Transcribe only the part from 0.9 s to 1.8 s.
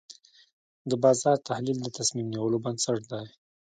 بازار تحلیل